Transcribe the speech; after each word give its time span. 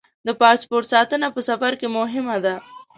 د 0.27 0.29
پاسپورټ 0.41 0.85
ساتنه 0.93 1.27
په 1.35 1.41
سفر 1.49 1.71
کې 1.79 1.87
مهمه 1.97 2.37
ده. 2.45 2.55